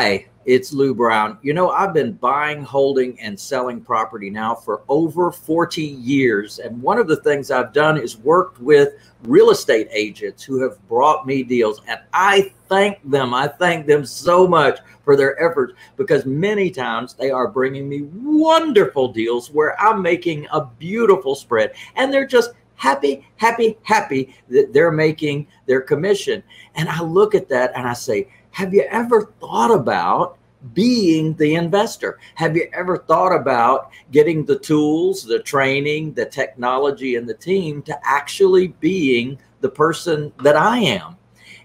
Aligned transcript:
Hi, 0.00 0.26
it's 0.46 0.72
Lou 0.72 0.94
Brown. 0.94 1.38
You 1.42 1.54
know, 1.54 1.70
I've 1.70 1.92
been 1.92 2.12
buying, 2.12 2.62
holding, 2.62 3.18
and 3.18 3.38
selling 3.38 3.80
property 3.80 4.30
now 4.30 4.54
for 4.54 4.82
over 4.88 5.32
40 5.32 5.82
years. 5.82 6.60
And 6.60 6.80
one 6.80 6.98
of 6.98 7.08
the 7.08 7.16
things 7.16 7.50
I've 7.50 7.72
done 7.72 7.98
is 7.98 8.16
worked 8.16 8.60
with 8.60 8.90
real 9.24 9.50
estate 9.50 9.88
agents 9.90 10.44
who 10.44 10.62
have 10.62 10.78
brought 10.86 11.26
me 11.26 11.42
deals. 11.42 11.82
And 11.88 11.98
I 12.12 12.52
thank 12.68 12.98
them. 13.10 13.34
I 13.34 13.48
thank 13.48 13.88
them 13.88 14.06
so 14.06 14.46
much 14.46 14.78
for 15.04 15.16
their 15.16 15.36
efforts 15.42 15.72
because 15.96 16.24
many 16.24 16.70
times 16.70 17.14
they 17.14 17.32
are 17.32 17.48
bringing 17.48 17.88
me 17.88 18.02
wonderful 18.02 19.08
deals 19.08 19.50
where 19.50 19.76
I'm 19.80 20.00
making 20.00 20.46
a 20.52 20.64
beautiful 20.64 21.34
spread. 21.34 21.72
And 21.96 22.14
they're 22.14 22.24
just 22.24 22.52
happy, 22.76 23.26
happy, 23.34 23.76
happy 23.82 24.32
that 24.48 24.72
they're 24.72 24.92
making 24.92 25.48
their 25.66 25.80
commission. 25.80 26.44
And 26.76 26.88
I 26.88 27.02
look 27.02 27.34
at 27.34 27.48
that 27.48 27.72
and 27.74 27.88
I 27.88 27.94
say, 27.94 28.28
have 28.50 28.74
you 28.74 28.82
ever 28.90 29.32
thought 29.40 29.70
about 29.70 30.38
being 30.74 31.34
the 31.34 31.54
investor? 31.54 32.18
Have 32.34 32.56
you 32.56 32.68
ever 32.72 32.98
thought 32.98 33.34
about 33.34 33.90
getting 34.10 34.44
the 34.44 34.58
tools, 34.58 35.24
the 35.24 35.38
training, 35.38 36.14
the 36.14 36.26
technology, 36.26 37.16
and 37.16 37.28
the 37.28 37.34
team 37.34 37.82
to 37.82 37.98
actually 38.02 38.68
being 38.68 39.38
the 39.60 39.68
person 39.68 40.32
that 40.42 40.56
I 40.56 40.78
am? 40.78 41.16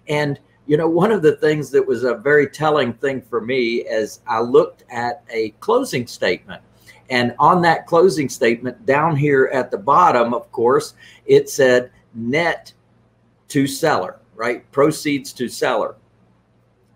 And 0.07 0.39
you 0.65 0.77
know, 0.77 0.87
one 0.87 1.11
of 1.11 1.21
the 1.21 1.35
things 1.35 1.69
that 1.71 1.85
was 1.85 2.03
a 2.03 2.15
very 2.15 2.47
telling 2.47 2.93
thing 2.93 3.21
for 3.21 3.41
me 3.41 3.85
as 3.85 4.21
I 4.27 4.39
looked 4.39 4.85
at 4.89 5.23
a 5.29 5.49
closing 5.59 6.07
statement. 6.07 6.61
And 7.09 7.35
on 7.37 7.61
that 7.63 7.85
closing 7.85 8.29
statement, 8.29 8.85
down 8.85 9.17
here 9.17 9.49
at 9.51 9.71
the 9.71 9.77
bottom, 9.77 10.33
of 10.33 10.49
course, 10.51 10.93
it 11.25 11.49
said 11.49 11.91
net 12.13 12.71
to 13.49 13.67
seller, 13.67 14.19
right? 14.35 14.69
Proceeds 14.71 15.33
to 15.33 15.49
seller. 15.49 15.95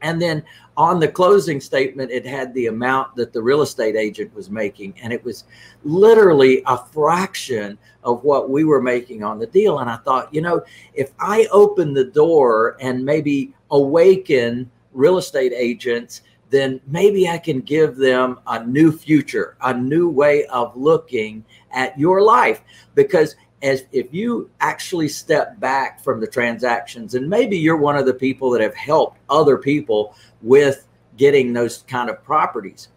And 0.01 0.21
then 0.21 0.43
on 0.75 0.99
the 0.99 1.07
closing 1.07 1.59
statement, 1.59 2.11
it 2.11 2.25
had 2.25 2.53
the 2.53 2.67
amount 2.67 3.15
that 3.15 3.33
the 3.33 3.41
real 3.41 3.61
estate 3.61 3.95
agent 3.95 4.33
was 4.35 4.49
making. 4.49 4.93
And 5.01 5.11
it 5.11 5.23
was 5.23 5.45
literally 5.83 6.61
a 6.67 6.77
fraction 6.77 7.77
of 8.03 8.23
what 8.23 8.49
we 8.49 8.63
were 8.63 8.81
making 8.81 9.23
on 9.23 9.39
the 9.39 9.47
deal. 9.47 9.79
And 9.79 9.89
I 9.89 9.97
thought, 9.97 10.33
you 10.33 10.41
know, 10.41 10.61
if 10.93 11.11
I 11.19 11.47
open 11.51 11.93
the 11.93 12.05
door 12.05 12.77
and 12.79 13.03
maybe 13.03 13.53
awaken 13.71 14.69
real 14.93 15.17
estate 15.17 15.53
agents, 15.55 16.21
then 16.49 16.79
maybe 16.87 17.27
I 17.27 17.37
can 17.37 17.59
give 17.59 17.97
them 17.97 18.39
a 18.47 18.63
new 18.63 18.91
future, 18.91 19.57
a 19.61 19.73
new 19.73 20.09
way 20.09 20.45
of 20.45 20.77
looking 20.77 21.43
at 21.71 21.97
your 21.99 22.21
life. 22.21 22.61
Because 22.95 23.35
as 23.63 23.86
if 23.91 24.13
you 24.13 24.50
actually 24.59 25.08
step 25.08 25.59
back 25.59 26.03
from 26.03 26.19
the 26.19 26.27
transactions 26.27 27.16
and 27.16 27.27
maybe 27.27 27.58
you're 27.58 27.77
one 27.77 27.95
of 27.95 28.05
the 28.05 28.14
people 28.14 28.52
that 28.52 28.61
have 28.61 28.75
helped 28.75 29.19
other 29.30 29.58
people 29.58 30.16
with 30.41 30.88
getting 31.17 31.53
those 31.53 31.80
kind 31.88 32.09
of 32.09 32.23
properties. 32.23 32.89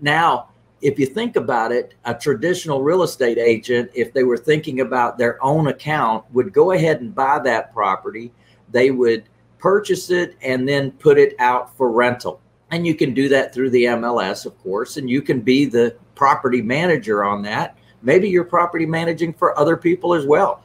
Now 0.00 0.48
if 0.80 0.98
you 0.98 1.04
think 1.04 1.36
about 1.36 1.72
it 1.72 1.94
a 2.06 2.14
traditional 2.14 2.82
real 2.82 3.02
estate 3.02 3.36
agent 3.36 3.90
if 3.94 4.14
they 4.14 4.24
were 4.24 4.38
thinking 4.38 4.80
about 4.80 5.18
their 5.18 5.42
own 5.44 5.66
account 5.66 6.24
would 6.32 6.52
go 6.52 6.72
ahead 6.72 7.02
and 7.02 7.14
buy 7.14 7.38
that 7.38 7.72
property. 7.74 8.32
They 8.70 8.90
would 8.90 9.24
purchase 9.58 10.10
it 10.10 10.36
and 10.40 10.66
then 10.66 10.92
put 10.92 11.18
it 11.18 11.34
out 11.38 11.76
for 11.76 11.90
rental. 11.90 12.40
And 12.70 12.86
you 12.86 12.94
can 12.94 13.12
do 13.12 13.28
that 13.28 13.52
through 13.52 13.70
the 13.70 13.84
MLS 13.84 14.46
of 14.46 14.58
course 14.62 14.96
and 14.96 15.10
you 15.10 15.20
can 15.20 15.42
be 15.42 15.66
the 15.66 15.94
property 16.14 16.62
manager 16.62 17.22
on 17.22 17.42
that 17.42 17.76
Maybe 18.02 18.28
you're 18.28 18.44
property 18.44 18.86
managing 18.86 19.32
for 19.34 19.58
other 19.58 19.76
people 19.76 20.14
as 20.14 20.26
well. 20.26 20.62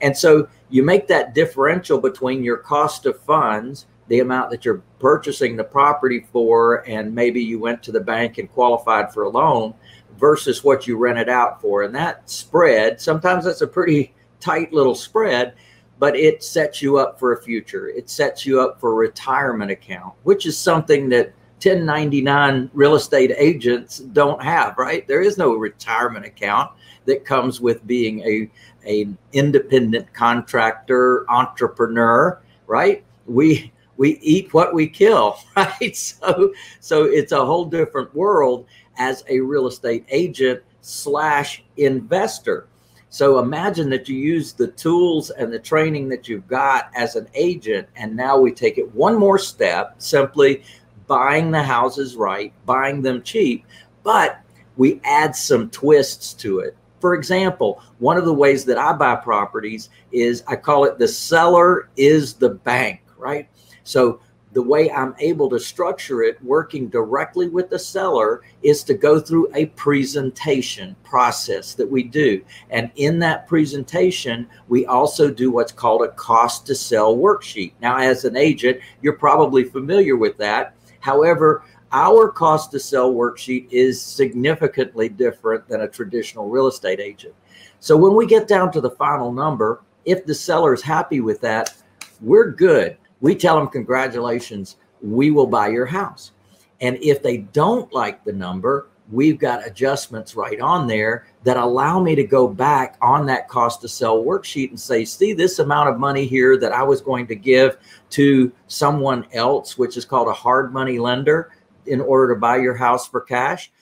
And 0.00 0.16
so 0.16 0.48
you 0.70 0.82
make 0.82 1.08
that 1.08 1.34
differential 1.34 1.98
between 1.98 2.42
your 2.42 2.56
cost 2.56 3.06
of 3.06 3.20
funds, 3.20 3.86
the 4.08 4.20
amount 4.20 4.50
that 4.50 4.64
you're 4.64 4.82
purchasing 4.98 5.56
the 5.56 5.64
property 5.64 6.26
for, 6.32 6.88
and 6.88 7.14
maybe 7.14 7.42
you 7.42 7.58
went 7.58 7.82
to 7.84 7.92
the 7.92 8.00
bank 8.00 8.38
and 8.38 8.50
qualified 8.50 9.12
for 9.12 9.24
a 9.24 9.28
loan 9.28 9.74
versus 10.18 10.64
what 10.64 10.86
you 10.86 10.96
rent 10.96 11.18
it 11.18 11.28
out 11.28 11.60
for. 11.60 11.82
And 11.82 11.94
that 11.94 12.28
spread, 12.28 13.00
sometimes 13.00 13.44
that's 13.44 13.60
a 13.60 13.66
pretty 13.66 14.14
tight 14.40 14.72
little 14.72 14.94
spread, 14.94 15.54
but 15.98 16.16
it 16.16 16.42
sets 16.42 16.80
you 16.80 16.96
up 16.96 17.18
for 17.18 17.32
a 17.32 17.42
future. 17.42 17.88
It 17.88 18.08
sets 18.08 18.46
you 18.46 18.60
up 18.60 18.80
for 18.80 18.92
a 18.92 18.96
retirement 18.96 19.70
account, 19.70 20.14
which 20.22 20.46
is 20.46 20.58
something 20.58 21.08
that 21.10 21.32
1099 21.62 22.70
real 22.72 22.94
estate 22.94 23.32
agents 23.36 23.98
don't 23.98 24.42
have, 24.42 24.78
right? 24.78 25.06
There 25.06 25.20
is 25.20 25.36
no 25.36 25.54
retirement 25.54 26.24
account 26.24 26.72
that 27.04 27.24
comes 27.24 27.60
with 27.60 27.86
being 27.86 28.20
a 28.20 28.50
an 28.88 29.18
independent 29.34 30.12
contractor, 30.14 31.30
entrepreneur, 31.30 32.40
right? 32.66 33.04
We 33.26 33.72
we 33.98 34.18
eat 34.20 34.54
what 34.54 34.72
we 34.72 34.88
kill, 34.88 35.38
right? 35.56 35.94
So 35.94 36.54
so 36.80 37.04
it's 37.04 37.32
a 37.32 37.44
whole 37.44 37.66
different 37.66 38.14
world 38.14 38.66
as 38.96 39.22
a 39.28 39.40
real 39.40 39.66
estate 39.66 40.06
agent 40.08 40.62
slash 40.80 41.62
investor. 41.76 42.66
So 43.12 43.40
imagine 43.40 43.90
that 43.90 44.08
you 44.08 44.16
use 44.16 44.52
the 44.52 44.68
tools 44.68 45.30
and 45.30 45.52
the 45.52 45.58
training 45.58 46.08
that 46.10 46.28
you've 46.28 46.46
got 46.46 46.90
as 46.94 47.16
an 47.16 47.28
agent, 47.34 47.88
and 47.96 48.16
now 48.16 48.38
we 48.38 48.52
take 48.52 48.78
it 48.78 48.94
one 48.94 49.18
more 49.18 49.36
step. 49.36 49.96
Simply 49.98 50.62
buying 51.10 51.50
the 51.50 51.60
houses 51.60 52.14
right, 52.14 52.52
buying 52.66 53.02
them 53.02 53.20
cheap, 53.20 53.66
but 54.04 54.42
we 54.76 55.00
add 55.02 55.34
some 55.34 55.68
twists 55.70 56.32
to 56.34 56.60
it. 56.60 56.76
For 57.00 57.14
example, 57.14 57.82
one 57.98 58.16
of 58.16 58.24
the 58.24 58.32
ways 58.32 58.64
that 58.66 58.78
I 58.78 58.92
buy 58.92 59.16
properties 59.16 59.90
is 60.12 60.44
I 60.46 60.54
call 60.54 60.84
it 60.84 61.00
the 61.00 61.08
seller 61.08 61.88
is 61.96 62.34
the 62.34 62.50
bank, 62.50 63.02
right? 63.18 63.48
So 63.82 64.20
the 64.52 64.62
way 64.62 64.88
I'm 64.92 65.16
able 65.18 65.50
to 65.50 65.58
structure 65.58 66.22
it, 66.22 66.40
working 66.44 66.88
directly 66.88 67.48
with 67.48 67.70
the 67.70 67.78
seller, 67.78 68.42
is 68.62 68.84
to 68.84 68.94
go 68.94 69.18
through 69.18 69.48
a 69.54 69.66
presentation 69.66 70.94
process 71.02 71.74
that 71.74 71.90
we 71.90 72.04
do. 72.04 72.40
And 72.70 72.92
in 72.94 73.18
that 73.20 73.48
presentation, 73.48 74.48
we 74.68 74.86
also 74.86 75.28
do 75.28 75.50
what's 75.50 75.72
called 75.72 76.02
a 76.02 76.12
cost 76.12 76.66
to 76.66 76.76
sell 76.76 77.16
worksheet. 77.16 77.72
Now, 77.80 77.96
as 77.96 78.24
an 78.24 78.36
agent, 78.36 78.78
you're 79.02 79.14
probably 79.14 79.64
familiar 79.64 80.16
with 80.16 80.36
that. 80.38 80.76
However, 81.00 81.64
our 81.92 82.28
cost 82.28 82.70
to 82.70 82.78
sell 82.78 83.12
worksheet 83.12 83.66
is 83.70 84.00
significantly 84.00 85.08
different 85.08 85.66
than 85.66 85.80
a 85.80 85.88
traditional 85.88 86.48
real 86.48 86.68
estate 86.68 87.00
agent. 87.00 87.34
So 87.80 87.96
when 87.96 88.14
we 88.14 88.26
get 88.26 88.46
down 88.46 88.70
to 88.72 88.80
the 88.80 88.90
final 88.90 89.32
number, 89.32 89.82
if 90.04 90.24
the 90.24 90.34
seller 90.34 90.72
is 90.72 90.82
happy 90.82 91.20
with 91.20 91.40
that, 91.40 91.74
we're 92.20 92.50
good. 92.50 92.96
We 93.20 93.34
tell 93.34 93.56
them, 93.56 93.68
congratulations, 93.68 94.76
we 95.02 95.30
will 95.30 95.46
buy 95.46 95.68
your 95.68 95.86
house. 95.86 96.32
And 96.80 96.96
if 97.02 97.22
they 97.22 97.38
don't 97.38 97.92
like 97.92 98.24
the 98.24 98.32
number, 98.32 98.88
we've 99.10 99.38
got 99.38 99.66
adjustments 99.66 100.34
right 100.34 100.60
on 100.60 100.86
there 100.86 101.26
that 101.44 101.56
allow 101.56 102.00
me 102.00 102.14
to 102.14 102.24
go 102.24 102.46
back 102.46 102.96
on 103.00 103.26
that 103.26 103.48
cost 103.48 103.80
to 103.80 103.88
sell 103.88 104.22
worksheet 104.22 104.70
and 104.70 104.80
say, 104.80 105.04
see 105.04 105.32
this 105.32 105.58
amount 105.58 105.88
of 105.88 105.98
money 105.98 106.26
here 106.26 106.56
that 106.58 106.72
I 106.72 106.82
was 106.82 107.00
going 107.00 107.26
to 107.28 107.34
give 107.34 107.78
to 108.10 108.52
someone 108.66 109.26
else, 109.32 109.76
which 109.76 109.96
is 109.96 110.04
called 110.04 110.28
a 110.28 110.32
hard 110.32 110.72
money 110.72 110.98
lender 110.98 111.50
in 111.86 112.00
order 112.00 112.34
to 112.34 112.40
buy 112.40 112.58
your 112.58 112.74
house 112.74 113.08
for 113.08 113.20
cash. 113.20 113.72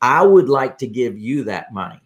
I 0.00 0.22
would 0.22 0.48
like 0.48 0.78
to 0.78 0.86
give 0.86 1.18
you 1.18 1.44
that 1.44 1.72
money. 1.72 2.00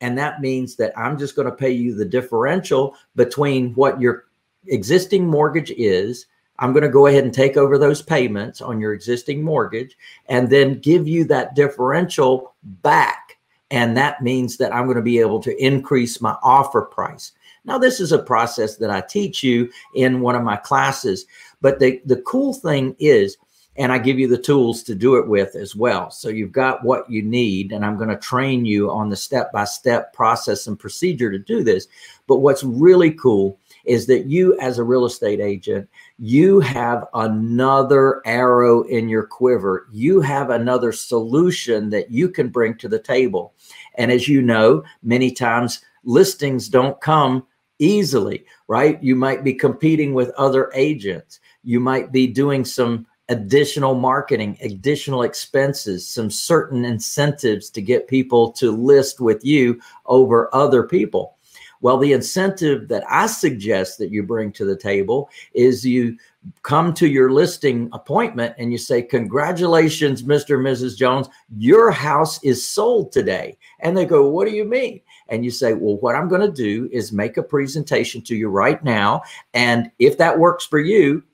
And 0.00 0.18
that 0.18 0.40
means 0.40 0.76
that 0.76 0.96
I'm 0.98 1.18
just 1.18 1.36
going 1.36 1.46
to 1.46 1.54
pay 1.54 1.70
you 1.70 1.94
the 1.94 2.04
differential 2.04 2.96
between 3.14 3.72
what 3.74 4.00
your 4.00 4.24
existing 4.66 5.26
mortgage 5.26 5.70
is 5.70 6.26
I'm 6.58 6.72
going 6.72 6.82
to 6.82 6.88
go 6.88 7.06
ahead 7.06 7.24
and 7.24 7.32
take 7.32 7.56
over 7.56 7.78
those 7.78 8.02
payments 8.02 8.60
on 8.60 8.80
your 8.80 8.92
existing 8.92 9.42
mortgage 9.42 9.96
and 10.26 10.50
then 10.50 10.80
give 10.80 11.08
you 11.08 11.24
that 11.24 11.54
differential 11.54 12.54
back. 12.62 13.38
And 13.70 13.96
that 13.96 14.22
means 14.22 14.58
that 14.58 14.74
I'm 14.74 14.84
going 14.84 14.96
to 14.96 15.02
be 15.02 15.18
able 15.18 15.40
to 15.40 15.64
increase 15.64 16.20
my 16.20 16.36
offer 16.42 16.82
price. 16.82 17.32
Now, 17.64 17.78
this 17.78 18.00
is 18.00 18.12
a 18.12 18.18
process 18.18 18.76
that 18.76 18.90
I 18.90 19.00
teach 19.00 19.42
you 19.42 19.70
in 19.94 20.20
one 20.20 20.34
of 20.34 20.42
my 20.42 20.56
classes. 20.56 21.26
But 21.60 21.78
the, 21.78 22.02
the 22.04 22.20
cool 22.22 22.52
thing 22.52 22.96
is, 22.98 23.36
and 23.76 23.90
I 23.90 23.98
give 23.98 24.18
you 24.18 24.28
the 24.28 24.36
tools 24.36 24.82
to 24.82 24.94
do 24.94 25.16
it 25.16 25.26
with 25.26 25.54
as 25.54 25.74
well. 25.74 26.10
So 26.10 26.28
you've 26.28 26.52
got 26.52 26.84
what 26.84 27.08
you 27.10 27.22
need, 27.22 27.72
and 27.72 27.84
I'm 27.84 27.96
going 27.96 28.10
to 28.10 28.16
train 28.16 28.66
you 28.66 28.90
on 28.90 29.08
the 29.08 29.16
step 29.16 29.50
by 29.52 29.64
step 29.64 30.12
process 30.12 30.66
and 30.66 30.78
procedure 30.78 31.30
to 31.30 31.38
do 31.38 31.64
this. 31.64 31.86
But 32.26 32.38
what's 32.38 32.62
really 32.62 33.12
cool 33.12 33.58
is 33.84 34.06
that 34.06 34.26
you, 34.26 34.58
as 34.60 34.78
a 34.78 34.84
real 34.84 35.04
estate 35.04 35.40
agent, 35.40 35.88
you 36.18 36.60
have 36.60 37.06
another 37.14 38.22
arrow 38.24 38.82
in 38.82 39.08
your 39.08 39.24
quiver. 39.24 39.88
You 39.92 40.20
have 40.20 40.50
another 40.50 40.92
solution 40.92 41.90
that 41.90 42.10
you 42.10 42.28
can 42.28 42.48
bring 42.48 42.76
to 42.78 42.88
the 42.88 42.98
table. 42.98 43.54
And 43.96 44.10
as 44.12 44.28
you 44.28 44.42
know, 44.42 44.84
many 45.02 45.30
times 45.30 45.84
listings 46.04 46.68
don't 46.68 47.00
come 47.00 47.46
easily, 47.78 48.44
right? 48.68 49.02
You 49.02 49.16
might 49.16 49.44
be 49.44 49.54
competing 49.54 50.14
with 50.14 50.30
other 50.30 50.70
agents. 50.74 51.40
You 51.64 51.80
might 51.80 52.12
be 52.12 52.26
doing 52.26 52.64
some 52.64 53.06
additional 53.28 53.94
marketing, 53.94 54.58
additional 54.62 55.22
expenses, 55.22 56.08
some 56.08 56.30
certain 56.30 56.84
incentives 56.84 57.70
to 57.70 57.80
get 57.80 58.08
people 58.08 58.52
to 58.52 58.70
list 58.70 59.20
with 59.20 59.44
you 59.44 59.80
over 60.06 60.54
other 60.54 60.82
people. 60.82 61.36
Well, 61.82 61.98
the 61.98 62.12
incentive 62.12 62.88
that 62.88 63.04
I 63.10 63.26
suggest 63.26 63.98
that 63.98 64.10
you 64.10 64.22
bring 64.22 64.52
to 64.52 64.64
the 64.64 64.76
table 64.76 65.28
is 65.52 65.84
you 65.84 66.16
come 66.62 66.94
to 66.94 67.08
your 67.08 67.32
listing 67.32 67.90
appointment 67.92 68.54
and 68.56 68.70
you 68.70 68.78
say, 68.78 69.02
Congratulations, 69.02 70.22
Mr. 70.22 70.54
and 70.54 70.64
Mrs. 70.64 70.96
Jones, 70.96 71.28
your 71.58 71.90
house 71.90 72.42
is 72.44 72.66
sold 72.66 73.10
today. 73.10 73.58
And 73.80 73.96
they 73.96 74.06
go, 74.06 74.28
What 74.28 74.48
do 74.48 74.54
you 74.54 74.64
mean? 74.64 75.00
And 75.28 75.44
you 75.44 75.50
say, 75.50 75.74
Well, 75.74 75.96
what 75.96 76.14
I'm 76.14 76.28
going 76.28 76.40
to 76.40 76.52
do 76.52 76.88
is 76.92 77.12
make 77.12 77.36
a 77.36 77.42
presentation 77.42 78.22
to 78.22 78.36
you 78.36 78.48
right 78.48 78.82
now. 78.84 79.22
And 79.52 79.90
if 79.98 80.18
that 80.18 80.38
works 80.38 80.64
for 80.64 80.78
you, 80.78 81.24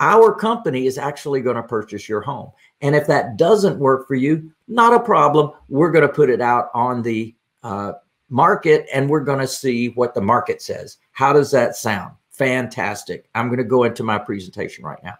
our 0.00 0.34
company 0.34 0.86
is 0.86 0.96
actually 0.96 1.42
going 1.42 1.56
to 1.56 1.62
purchase 1.62 2.08
your 2.08 2.22
home. 2.22 2.52
And 2.80 2.96
if 2.96 3.06
that 3.08 3.36
doesn't 3.36 3.78
work 3.78 4.06
for 4.06 4.14
you, 4.14 4.50
not 4.66 4.94
a 4.94 5.00
problem. 5.00 5.50
We're 5.68 5.90
going 5.90 6.06
to 6.06 6.12
put 6.12 6.30
it 6.30 6.40
out 6.40 6.70
on 6.72 7.02
the 7.02 7.34
uh, 7.62 7.92
market 8.28 8.86
and 8.92 9.08
we're 9.08 9.20
going 9.20 9.38
to 9.38 9.46
see 9.46 9.88
what 9.90 10.14
the 10.14 10.20
market 10.20 10.62
says. 10.62 10.98
How 11.12 11.32
does 11.32 11.50
that 11.52 11.76
sound? 11.76 12.14
Fantastic. 12.30 13.28
I'm 13.34 13.48
going 13.48 13.58
to 13.58 13.64
go 13.64 13.84
into 13.84 14.04
my 14.04 14.18
presentation 14.18 14.84
right 14.84 15.02
now. 15.02 15.14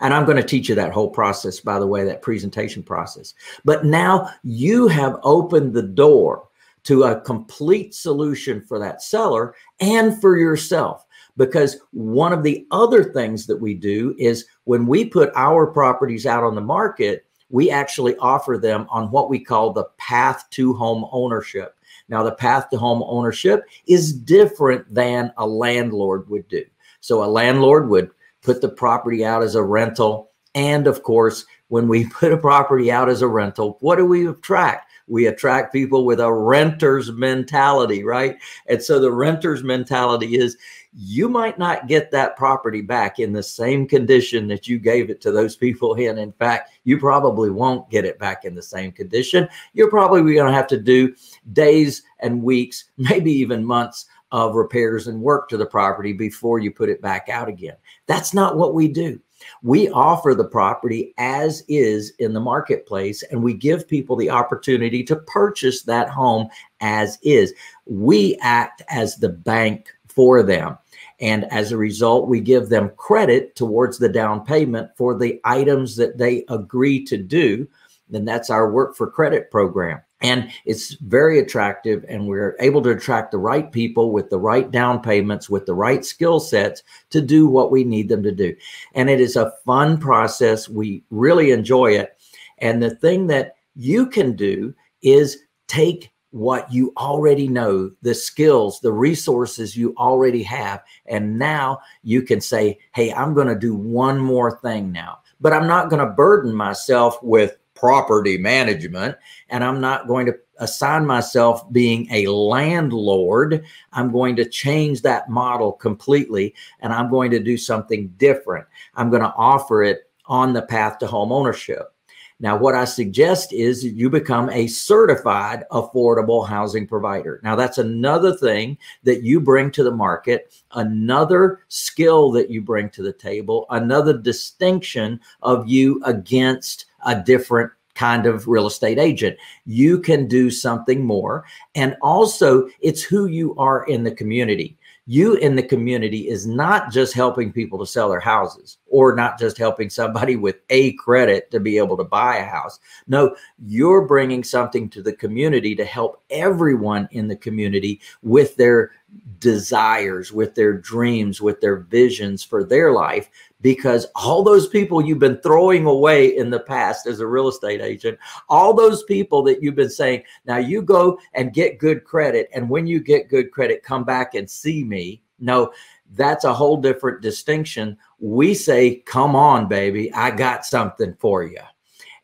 And 0.00 0.14
I'm 0.14 0.24
going 0.24 0.38
to 0.38 0.42
teach 0.42 0.68
you 0.68 0.74
that 0.76 0.92
whole 0.92 1.10
process, 1.10 1.60
by 1.60 1.78
the 1.78 1.86
way, 1.86 2.04
that 2.04 2.22
presentation 2.22 2.82
process. 2.82 3.34
But 3.64 3.84
now 3.84 4.30
you 4.42 4.88
have 4.88 5.18
opened 5.22 5.74
the 5.74 5.82
door 5.82 6.48
to 6.84 7.04
a 7.04 7.20
complete 7.20 7.94
solution 7.94 8.62
for 8.62 8.78
that 8.78 9.02
seller 9.02 9.54
and 9.80 10.20
for 10.20 10.38
yourself. 10.38 11.04
Because 11.36 11.78
one 11.90 12.32
of 12.32 12.42
the 12.42 12.66
other 12.70 13.12
things 13.12 13.46
that 13.46 13.56
we 13.56 13.74
do 13.74 14.14
is 14.18 14.46
when 14.64 14.86
we 14.86 15.04
put 15.04 15.32
our 15.34 15.66
properties 15.66 16.26
out 16.26 16.44
on 16.44 16.54
the 16.54 16.60
market, 16.60 17.26
we 17.50 17.70
actually 17.70 18.16
offer 18.16 18.56
them 18.56 18.86
on 18.88 19.10
what 19.10 19.28
we 19.28 19.38
call 19.38 19.72
the 19.72 19.84
path 19.98 20.44
to 20.50 20.72
home 20.74 21.06
ownership. 21.12 21.76
Now, 22.08 22.22
the 22.22 22.32
path 22.32 22.68
to 22.70 22.76
home 22.76 23.02
ownership 23.06 23.64
is 23.86 24.12
different 24.12 24.92
than 24.92 25.32
a 25.38 25.46
landlord 25.46 26.28
would 26.28 26.46
do. 26.48 26.64
So, 27.00 27.24
a 27.24 27.26
landlord 27.26 27.88
would 27.88 28.10
put 28.42 28.60
the 28.60 28.68
property 28.68 29.24
out 29.24 29.42
as 29.42 29.54
a 29.54 29.62
rental. 29.62 30.30
And 30.54 30.86
of 30.86 31.02
course, 31.02 31.46
when 31.68 31.88
we 31.88 32.06
put 32.10 32.32
a 32.32 32.36
property 32.36 32.92
out 32.92 33.08
as 33.08 33.22
a 33.22 33.28
rental, 33.28 33.78
what 33.80 33.96
do 33.96 34.06
we 34.06 34.28
attract? 34.28 34.90
We 35.06 35.26
attract 35.26 35.72
people 35.72 36.04
with 36.04 36.20
a 36.20 36.32
renter's 36.32 37.12
mentality, 37.12 38.04
right? 38.04 38.36
And 38.66 38.82
so 38.82 38.98
the 38.98 39.12
renter's 39.12 39.62
mentality 39.62 40.36
is 40.36 40.56
you 40.96 41.28
might 41.28 41.58
not 41.58 41.88
get 41.88 42.10
that 42.12 42.36
property 42.36 42.80
back 42.80 43.18
in 43.18 43.32
the 43.32 43.42
same 43.42 43.86
condition 43.86 44.46
that 44.48 44.68
you 44.68 44.78
gave 44.78 45.10
it 45.10 45.20
to 45.22 45.32
those 45.32 45.56
people 45.56 45.94
in. 45.94 46.18
In 46.18 46.32
fact, 46.32 46.70
you 46.84 46.98
probably 46.98 47.50
won't 47.50 47.90
get 47.90 48.04
it 48.04 48.18
back 48.18 48.44
in 48.44 48.54
the 48.54 48.62
same 48.62 48.92
condition. 48.92 49.48
You're 49.72 49.90
probably 49.90 50.34
going 50.34 50.46
to 50.46 50.52
have 50.52 50.68
to 50.68 50.80
do 50.80 51.14
days 51.52 52.02
and 52.20 52.42
weeks, 52.42 52.84
maybe 52.96 53.32
even 53.32 53.64
months 53.64 54.06
of 54.34 54.56
repairs 54.56 55.06
and 55.06 55.22
work 55.22 55.48
to 55.48 55.56
the 55.56 55.64
property 55.64 56.12
before 56.12 56.58
you 56.58 56.68
put 56.68 56.88
it 56.88 57.00
back 57.00 57.28
out 57.28 57.48
again. 57.48 57.76
That's 58.08 58.34
not 58.34 58.56
what 58.56 58.74
we 58.74 58.88
do. 58.88 59.20
We 59.62 59.88
offer 59.90 60.34
the 60.34 60.48
property 60.48 61.14
as 61.18 61.62
is 61.68 62.12
in 62.18 62.32
the 62.32 62.40
marketplace, 62.40 63.22
and 63.30 63.44
we 63.44 63.54
give 63.54 63.86
people 63.86 64.16
the 64.16 64.30
opportunity 64.30 65.04
to 65.04 65.14
purchase 65.14 65.82
that 65.82 66.08
home 66.08 66.48
as 66.80 67.16
is. 67.22 67.54
We 67.86 68.36
act 68.40 68.82
as 68.88 69.14
the 69.14 69.28
bank 69.28 69.86
for 70.08 70.42
them. 70.42 70.78
And 71.20 71.44
as 71.52 71.70
a 71.70 71.76
result, 71.76 72.26
we 72.26 72.40
give 72.40 72.70
them 72.70 72.90
credit 72.96 73.54
towards 73.54 73.98
the 73.98 74.08
down 74.08 74.44
payment 74.44 74.90
for 74.96 75.16
the 75.16 75.40
items 75.44 75.94
that 75.94 76.18
they 76.18 76.44
agree 76.48 77.04
to 77.04 77.16
do. 77.16 77.68
And 78.14 78.26
that's 78.26 78.50
our 78.50 78.70
work 78.70 78.96
for 78.96 79.10
credit 79.10 79.50
program. 79.50 80.00
And 80.20 80.50
it's 80.64 80.94
very 80.94 81.38
attractive, 81.38 82.02
and 82.08 82.26
we're 82.26 82.56
able 82.58 82.80
to 82.82 82.90
attract 82.90 83.30
the 83.30 83.38
right 83.38 83.70
people 83.70 84.10
with 84.10 84.30
the 84.30 84.38
right 84.38 84.70
down 84.70 85.02
payments, 85.02 85.50
with 85.50 85.66
the 85.66 85.74
right 85.74 86.02
skill 86.02 86.40
sets 86.40 86.82
to 87.10 87.20
do 87.20 87.46
what 87.46 87.70
we 87.70 87.84
need 87.84 88.08
them 88.08 88.22
to 88.22 88.32
do. 88.32 88.56
And 88.94 89.10
it 89.10 89.20
is 89.20 89.36
a 89.36 89.52
fun 89.66 89.98
process. 89.98 90.66
We 90.66 91.04
really 91.10 91.50
enjoy 91.50 91.92
it. 91.92 92.16
And 92.58 92.82
the 92.82 92.94
thing 92.94 93.26
that 93.26 93.56
you 93.74 94.06
can 94.06 94.34
do 94.34 94.74
is 95.02 95.40
take 95.68 96.10
what 96.30 96.72
you 96.72 96.92
already 96.96 97.46
know, 97.46 97.90
the 98.02 98.14
skills, 98.14 98.80
the 98.80 98.92
resources 98.92 99.76
you 99.76 99.94
already 99.98 100.42
have. 100.42 100.82
And 101.06 101.38
now 101.38 101.80
you 102.02 102.22
can 102.22 102.40
say, 102.40 102.78
hey, 102.92 103.12
I'm 103.12 103.34
going 103.34 103.46
to 103.46 103.54
do 103.54 103.74
one 103.74 104.18
more 104.18 104.58
thing 104.58 104.90
now, 104.90 105.18
but 105.40 105.52
I'm 105.52 105.68
not 105.68 105.90
going 105.90 106.04
to 106.04 106.12
burden 106.12 106.54
myself 106.54 107.22
with 107.22 107.58
property 107.84 108.38
management 108.38 109.14
and 109.50 109.62
I'm 109.62 109.78
not 109.78 110.08
going 110.08 110.24
to 110.24 110.38
assign 110.56 111.04
myself 111.04 111.70
being 111.70 112.08
a 112.10 112.28
landlord. 112.28 113.62
I'm 113.92 114.10
going 114.10 114.36
to 114.36 114.48
change 114.48 115.02
that 115.02 115.28
model 115.28 115.70
completely 115.70 116.54
and 116.80 116.94
I'm 116.94 117.10
going 117.10 117.30
to 117.32 117.38
do 117.38 117.58
something 117.58 118.08
different. 118.16 118.66
I'm 118.94 119.10
going 119.10 119.20
to 119.20 119.34
offer 119.36 119.82
it 119.82 120.10
on 120.24 120.54
the 120.54 120.62
path 120.62 120.96
to 121.00 121.06
home 121.06 121.30
ownership. 121.30 121.92
Now, 122.40 122.56
what 122.56 122.74
I 122.74 122.86
suggest 122.86 123.52
is 123.52 123.84
you 123.84 124.08
become 124.08 124.48
a 124.50 124.66
certified 124.66 125.64
affordable 125.70 126.48
housing 126.48 126.86
provider. 126.86 127.38
Now, 127.44 127.54
that's 127.54 127.78
another 127.78 128.34
thing 128.34 128.78
that 129.02 129.22
you 129.22 129.40
bring 129.40 129.70
to 129.72 129.84
the 129.84 129.94
market, 129.94 130.62
another 130.72 131.60
skill 131.68 132.32
that 132.32 132.50
you 132.50 132.60
bring 132.60 132.88
to 132.90 133.02
the 133.02 133.12
table, 133.12 133.66
another 133.70 134.16
distinction 134.16 135.20
of 135.42 135.68
you 135.68 136.02
against 136.04 136.86
a 137.04 137.22
different 137.22 137.70
kind 137.94 138.26
of 138.26 138.48
real 138.48 138.66
estate 138.66 138.98
agent. 138.98 139.36
You 139.64 140.00
can 140.00 140.26
do 140.26 140.50
something 140.50 141.04
more. 141.04 141.44
And 141.74 141.96
also, 142.02 142.68
it's 142.80 143.02
who 143.02 143.26
you 143.26 143.54
are 143.56 143.84
in 143.84 144.02
the 144.02 144.10
community 144.10 144.76
you 145.06 145.34
in 145.34 145.54
the 145.54 145.62
community 145.62 146.28
is 146.28 146.46
not 146.46 146.90
just 146.90 147.12
helping 147.12 147.52
people 147.52 147.78
to 147.78 147.86
sell 147.86 148.08
their 148.08 148.20
houses 148.20 148.78
or 148.86 149.14
not 149.14 149.38
just 149.38 149.58
helping 149.58 149.90
somebody 149.90 150.36
with 150.44 150.56
a 150.70 150.92
credit 150.94 151.50
to 151.50 151.60
be 151.60 151.76
able 151.76 151.96
to 151.96 152.04
buy 152.04 152.36
a 152.36 152.44
house. 152.44 152.80
No, 153.06 153.36
you're 153.58 154.06
bringing 154.06 154.42
something 154.42 154.88
to 154.90 155.02
the 155.02 155.12
community 155.12 155.74
to 155.74 155.84
help 155.84 156.22
everyone 156.30 157.08
in 157.10 157.28
the 157.28 157.36
community 157.36 158.00
with 158.22 158.56
their 158.56 158.92
desires, 159.38 160.32
with 160.32 160.54
their 160.54 160.72
dreams, 160.72 161.40
with 161.40 161.60
their 161.60 161.76
visions 161.76 162.42
for 162.42 162.64
their 162.64 162.90
life 162.92 163.28
because 163.64 164.06
all 164.14 164.42
those 164.42 164.68
people 164.68 165.02
you've 165.02 165.18
been 165.18 165.40
throwing 165.40 165.86
away 165.86 166.36
in 166.36 166.50
the 166.50 166.60
past 166.60 167.06
as 167.06 167.20
a 167.20 167.26
real 167.26 167.48
estate 167.48 167.80
agent, 167.80 168.18
all 168.50 168.74
those 168.74 169.04
people 169.04 169.42
that 169.42 169.62
you've 169.62 169.74
been 169.74 169.88
saying, 169.88 170.22
now 170.44 170.58
you 170.58 170.82
go 170.82 171.18
and 171.32 171.54
get 171.54 171.78
good 171.78 172.04
credit. 172.04 172.50
And 172.52 172.68
when 172.68 172.86
you 172.86 173.00
get 173.00 173.30
good 173.30 173.50
credit, 173.50 173.82
come 173.82 174.04
back 174.04 174.34
and 174.34 174.48
see 174.48 174.84
me. 174.84 175.22
No, 175.40 175.72
that's 176.12 176.44
a 176.44 176.52
whole 176.52 176.76
different 176.76 177.22
distinction. 177.22 177.96
We 178.18 178.52
say, 178.52 178.96
come 179.06 179.34
on, 179.34 179.66
baby, 179.66 180.12
I 180.12 180.30
got 180.30 180.66
something 180.66 181.16
for 181.18 181.42
you. 181.42 181.62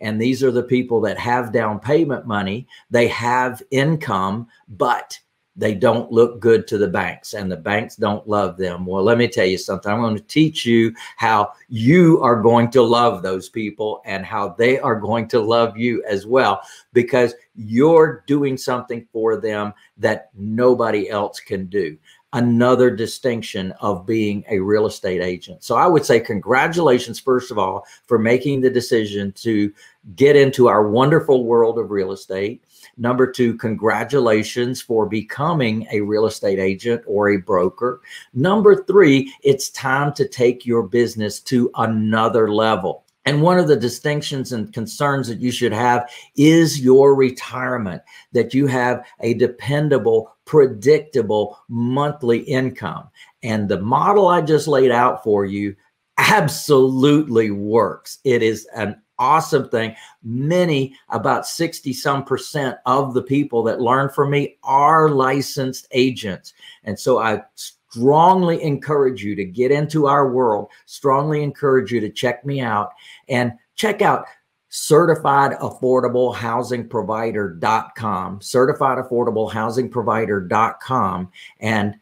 And 0.03 0.21
these 0.21 0.45
are 0.45 0.51
the 0.51 0.63
people 0.63 1.01
that 1.01 1.19
have 1.19 1.53
down 1.53 1.81
payment 1.81 2.27
money, 2.27 2.69
they 2.91 3.09
have 3.09 3.63
income, 3.71 4.47
but 4.69 5.19
they 5.61 5.75
don't 5.75 6.11
look 6.11 6.41
good 6.41 6.67
to 6.67 6.79
the 6.79 6.89
banks 6.89 7.35
and 7.35 7.53
the 7.53 7.57
banks 7.57 7.95
don't 7.95 8.27
love 8.27 8.57
them. 8.57 8.87
Well, 8.87 9.05
let 9.05 9.19
me 9.19 9.29
tell 9.29 9.45
you 9.45 9.59
something. 9.59 9.93
I'm 9.93 10.01
going 10.01 10.17
to 10.17 10.23
teach 10.23 10.65
you 10.65 10.95
how 11.19 11.53
you 11.69 12.23
are 12.23 12.41
going 12.41 12.71
to 12.71 12.83
love 12.83 13.23
those 13.23 13.51
people 13.51 14.01
and 14.07 14.25
how 14.25 14.55
they 14.57 14.81
are 14.81 14.99
going 14.99 15.29
to 15.29 15.41
love 15.41 15.77
you 15.77 16.03
as 16.05 16.27
well 16.27 16.63
because 16.95 17.35
you're 17.55 18.25
doing 18.27 18.57
something 18.57 19.07
for 19.13 19.37
them 19.37 19.75
that 19.99 20.31
nobody 20.35 21.11
else 21.11 21.41
can 21.41 21.67
do. 21.67 21.99
Another 22.33 22.91
distinction 22.91 23.73
of 23.81 24.07
being 24.07 24.45
a 24.49 24.61
real 24.61 24.87
estate 24.87 25.21
agent. 25.21 25.65
So 25.65 25.75
I 25.77 25.87
would 25.87 26.05
say, 26.05 26.21
congratulations, 26.21 27.19
first 27.19 27.51
of 27.51 27.59
all, 27.59 27.85
for 28.07 28.19
making 28.19 28.61
the 28.61 28.71
decision 28.71 29.33
to 29.33 29.73
get 30.15 30.37
into 30.37 30.69
our 30.69 30.89
wonderful 30.89 31.45
world 31.45 31.79
of 31.79 31.91
real 31.91 32.13
estate 32.13 32.63
Number 32.97 33.31
two, 33.31 33.57
congratulations 33.57 34.83
for 34.83 35.07
becoming 35.07 35.87
a 35.91 36.01
real 36.01 36.27
estate 36.27 36.59
agent 36.59 37.03
or 37.07 37.31
a 37.31 37.39
broker. 37.39 38.01
Number 38.35 38.85
three, 38.85 39.33
it's 39.43 39.71
time 39.71 40.13
to 40.15 40.29
take 40.29 40.67
your 40.67 40.83
business 40.83 41.41
to 41.41 41.71
another 41.77 42.53
level. 42.53 43.05
And 43.27 43.43
one 43.43 43.59
of 43.59 43.69
the 43.69 43.77
distinctions 43.77 44.53
and 44.53 44.73
concerns 44.73 45.29
that 45.29 45.41
you 45.41 45.51
should 45.51 45.73
have 45.73 46.11
is 46.37 46.81
your 46.81 47.15
retirement, 47.15 48.03
that 48.33 48.55
you 48.55 48.67
have 48.67 49.05
a 49.21 49.35
dependable, 49.35 50.35
predictable 50.47 51.59
monthly 51.69 52.39
income. 52.41 53.09
And 53.43 53.69
the 53.69 53.81
model 53.81 54.29
I 54.29 54.41
just 54.41 54.69
laid 54.69 54.91
out 54.91 55.23
for 55.23 55.45
you 55.45 55.77
absolutely 56.17 57.51
works. 57.51 58.19
It 58.25 58.43
is 58.43 58.67
an 58.75 59.01
awesome 59.19 59.69
thing. 59.69 59.95
Many, 60.23 60.97
about 61.11 61.47
60 61.47 61.93
some 61.93 62.25
percent 62.25 62.79
of 62.87 63.15
the 63.15 63.23
people 63.23 63.63
that 63.65 63.81
learn 63.81 64.09
from 64.09 64.31
me 64.31 64.57
are 64.65 65.11
licensed 65.11 65.87
agents. 65.93 66.55
And 66.85 66.99
so 66.99 67.19
I 67.19 67.43
strongly 67.91 68.63
encourage 68.63 69.23
you 69.23 69.35
to 69.35 69.45
get 69.45 69.71
into 69.71 70.07
our 70.07 70.31
world, 70.31 70.69
strongly 70.87 71.43
encourage 71.43 71.93
you 71.93 72.01
to 72.01 72.11
check 72.11 72.45
me 72.45 72.61
out 72.61 72.93
and 73.29 73.53
check 73.75 74.03
out 74.03 74.27
certified 74.69 75.53
affordable 75.59 76.33
housing 76.33 76.89
provider.com 76.89 78.41
certified 78.41 78.99
affordable 78.99 79.51
housing 79.51 79.91
provider.com 79.91 81.29
and 81.59 81.97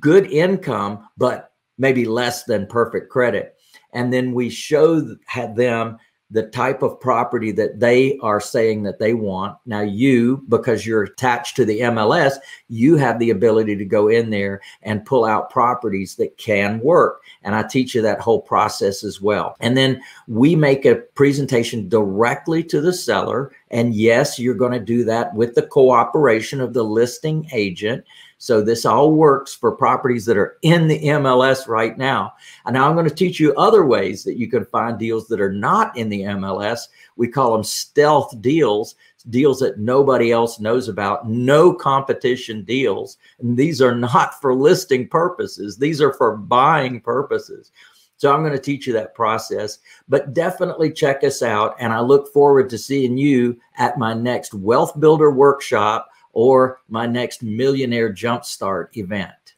good 0.00 0.30
income 0.30 1.08
but 1.16 1.52
maybe 1.78 2.04
less 2.04 2.44
than 2.44 2.66
perfect 2.66 3.10
credit. 3.10 3.54
And 3.92 4.12
then 4.12 4.32
we 4.32 4.50
show 4.50 5.00
them 5.00 5.98
the 6.30 6.42
type 6.42 6.82
of 6.82 7.00
property 7.00 7.52
that 7.52 7.80
they 7.80 8.18
are 8.18 8.40
saying 8.40 8.82
that 8.82 8.98
they 8.98 9.14
want. 9.14 9.56
Now, 9.64 9.80
you, 9.80 10.44
because 10.48 10.86
you're 10.86 11.04
attached 11.04 11.56
to 11.56 11.64
the 11.64 11.80
MLS, 11.80 12.36
you 12.68 12.96
have 12.96 13.18
the 13.18 13.30
ability 13.30 13.76
to 13.76 13.84
go 13.84 14.08
in 14.08 14.28
there 14.28 14.60
and 14.82 15.06
pull 15.06 15.24
out 15.24 15.50
properties 15.50 16.16
that 16.16 16.36
can 16.36 16.80
work. 16.80 17.22
And 17.42 17.54
I 17.54 17.62
teach 17.62 17.94
you 17.94 18.02
that 18.02 18.20
whole 18.20 18.42
process 18.42 19.02
as 19.04 19.22
well. 19.22 19.56
And 19.60 19.76
then 19.76 20.02
we 20.26 20.54
make 20.54 20.84
a 20.84 20.96
presentation 20.96 21.88
directly 21.88 22.62
to 22.64 22.80
the 22.82 22.92
seller. 22.92 23.52
And 23.70 23.94
yes, 23.94 24.38
you're 24.38 24.54
going 24.54 24.72
to 24.72 24.80
do 24.80 25.04
that 25.04 25.34
with 25.34 25.54
the 25.54 25.66
cooperation 25.66 26.60
of 26.60 26.74
the 26.74 26.84
listing 26.84 27.48
agent. 27.52 28.04
So 28.38 28.62
this 28.62 28.86
all 28.86 29.12
works 29.12 29.52
for 29.52 29.72
properties 29.72 30.24
that 30.26 30.36
are 30.36 30.58
in 30.62 30.86
the 30.86 31.00
MLS 31.00 31.66
right 31.66 31.98
now. 31.98 32.34
And 32.64 32.74
now 32.74 32.88
I'm 32.88 32.94
going 32.94 33.08
to 33.08 33.14
teach 33.14 33.40
you 33.40 33.52
other 33.54 33.84
ways 33.84 34.22
that 34.24 34.38
you 34.38 34.48
can 34.48 34.64
find 34.64 34.96
deals 34.96 35.26
that 35.26 35.40
are 35.40 35.52
not 35.52 35.96
in 35.96 36.08
the 36.08 36.22
MLS. 36.22 36.82
We 37.16 37.26
call 37.26 37.52
them 37.52 37.64
stealth 37.64 38.40
deals, 38.40 38.94
deals 39.28 39.58
that 39.58 39.80
nobody 39.80 40.30
else 40.30 40.60
knows 40.60 40.88
about, 40.88 41.28
no 41.28 41.74
competition 41.74 42.62
deals. 42.62 43.18
And 43.40 43.56
these 43.56 43.82
are 43.82 43.94
not 43.94 44.40
for 44.40 44.54
listing 44.54 45.08
purposes. 45.08 45.76
These 45.76 46.00
are 46.00 46.12
for 46.12 46.36
buying 46.36 47.00
purposes. 47.00 47.72
So 48.18 48.32
I'm 48.32 48.42
going 48.42 48.52
to 48.52 48.58
teach 48.58 48.86
you 48.86 48.92
that 48.94 49.14
process, 49.14 49.78
but 50.08 50.34
definitely 50.34 50.92
check 50.92 51.22
us 51.22 51.40
out. 51.40 51.76
And 51.78 51.92
I 51.92 52.00
look 52.00 52.32
forward 52.32 52.68
to 52.70 52.78
seeing 52.78 53.16
you 53.16 53.60
at 53.76 53.98
my 53.98 54.12
next 54.12 54.54
Wealth 54.54 54.98
Builder 54.98 55.30
workshop 55.30 56.07
or 56.32 56.80
my 56.88 57.06
next 57.06 57.42
Millionaire 57.42 58.12
Jumpstart 58.12 58.96
event. 58.96 59.54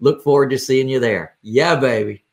Look 0.00 0.22
forward 0.22 0.50
to 0.50 0.58
seeing 0.58 0.88
you 0.88 1.00
there. 1.00 1.36
Yeah, 1.42 1.76
baby. 1.76 2.24